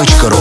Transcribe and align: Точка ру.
Точка 0.00 0.30
ру. 0.30 0.39